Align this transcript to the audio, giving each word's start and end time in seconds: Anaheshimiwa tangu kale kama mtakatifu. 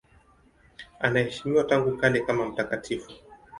Anaheshimiwa 0.99 1.63
tangu 1.63 1.97
kale 1.97 2.19
kama 2.19 2.45
mtakatifu. 2.45 3.11